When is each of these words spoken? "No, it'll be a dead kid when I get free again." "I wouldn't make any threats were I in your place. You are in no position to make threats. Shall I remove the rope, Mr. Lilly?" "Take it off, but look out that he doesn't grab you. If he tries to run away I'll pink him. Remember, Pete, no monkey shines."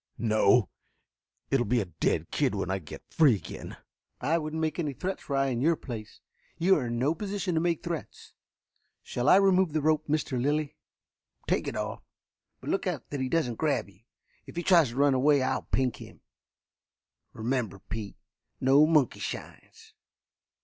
"No, 0.17 0.67
it'll 1.51 1.67
be 1.67 1.79
a 1.79 1.85
dead 1.85 2.31
kid 2.31 2.55
when 2.55 2.71
I 2.71 2.79
get 2.79 3.03
free 3.11 3.35
again." 3.35 3.77
"I 4.19 4.39
wouldn't 4.39 4.59
make 4.59 4.79
any 4.79 4.93
threats 4.93 5.29
were 5.29 5.35
I 5.35 5.49
in 5.49 5.61
your 5.61 5.75
place. 5.75 6.21
You 6.57 6.77
are 6.77 6.87
in 6.87 6.97
no 6.97 7.13
position 7.13 7.53
to 7.53 7.61
make 7.61 7.83
threats. 7.83 8.33
Shall 9.03 9.29
I 9.29 9.35
remove 9.35 9.73
the 9.73 9.81
rope, 9.83 10.07
Mr. 10.07 10.41
Lilly?" 10.41 10.75
"Take 11.45 11.67
it 11.67 11.75
off, 11.75 12.01
but 12.61 12.71
look 12.71 12.87
out 12.87 13.11
that 13.11 13.19
he 13.19 13.29
doesn't 13.29 13.59
grab 13.59 13.89
you. 13.91 13.99
If 14.47 14.55
he 14.55 14.63
tries 14.63 14.89
to 14.89 14.95
run 14.95 15.13
away 15.13 15.43
I'll 15.43 15.65
pink 15.69 15.97
him. 15.97 16.21
Remember, 17.33 17.77
Pete, 17.77 18.17
no 18.59 18.87
monkey 18.87 19.19
shines." 19.19 19.93